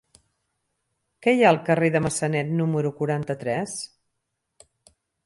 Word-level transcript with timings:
Què 1.25 1.33
hi 1.35 1.43
ha 1.43 1.51
al 1.53 1.59
carrer 1.67 1.89
de 1.97 2.01
Massanet 2.05 2.49
número 2.63 2.93
quaranta-tres? 3.03 3.77